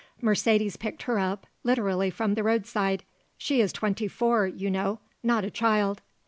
[0.19, 3.03] Mercedes picked her up, literally from the roadside.
[3.37, 6.01] She is twenty four, you know; not a child."